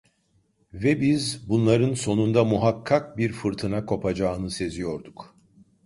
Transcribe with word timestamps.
Ve 0.73 1.01
biz, 1.01 1.49
bunların 1.49 1.93
sonunda 1.93 2.43
muhakkak 2.43 3.17
bir 3.17 3.31
fırtına 3.31 3.85
kopacağını 3.85 4.51
seziyorduk. 4.51 5.35